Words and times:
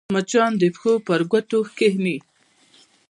مچان 0.13 0.51
د 0.57 0.63
پښو 0.73 0.93
پر 1.07 1.21
ګوتو 1.31 1.59
کښېني 1.77 2.17